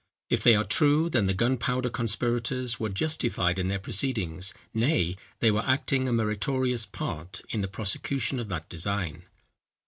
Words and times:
If 0.31 0.41
they 0.41 0.55
are 0.55 0.63
true, 0.63 1.11
then 1.11 1.27
the 1.27 1.33
gunpowder 1.35 1.91
conspirators 1.91 2.79
were 2.79 2.89
justified 2.89 3.59
in 3.59 3.67
their 3.67 3.77
proceedings, 3.77 4.51
nay, 4.73 5.15
they 5.41 5.51
were 5.51 5.63
acting 5.69 6.07
a 6.07 6.11
meritorious 6.11 6.87
part 6.87 7.43
in 7.51 7.61
the 7.61 7.67
prosecution 7.67 8.39
of 8.39 8.49
that 8.49 8.67
design. 8.67 9.25